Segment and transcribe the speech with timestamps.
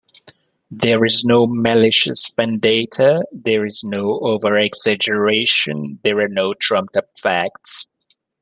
[0.71, 7.85] There is no malicious vendetta, there is no over-exaggeration, there are no trumped-up facts.